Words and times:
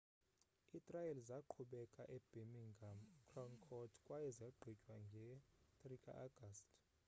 itrial 0.77 1.17
zaqhubeka 1.29 2.01
ebirmingham 2.15 2.99
crown 3.29 3.53
court 3.65 3.91
kwaye 4.05 4.29
zagqitywa 4.39 4.93
nge-3 5.05 5.81
ka-agasti 6.05 6.73